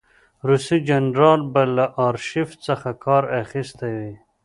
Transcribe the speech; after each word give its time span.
روسي 0.47 0.77
جنرال 0.89 1.41
به 1.53 1.63
له 1.75 1.85
آرشیف 2.07 2.49
څخه 2.65 2.89
کار 3.05 3.23
اخیستی 3.41 3.91
وي. 3.99 4.13